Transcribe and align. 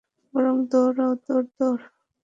বরং 0.33 0.55
দৌড়াও, 0.71 1.11
দৌড়, 1.25 1.47
দৌড়! 1.57 1.83